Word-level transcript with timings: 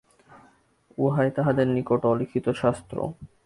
উহাই 0.97 1.29
তাঁহাদের 1.35 1.67
নিকট 1.67 2.01
অলিখিত 2.05 2.45
শাস্ত্র। 2.61 2.97